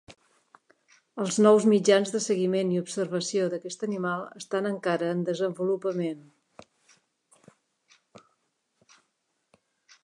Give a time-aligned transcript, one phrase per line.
[1.23, 6.27] Els nous mitjans de seguiment i observació d'aquest animal estan encara en desenvolupament.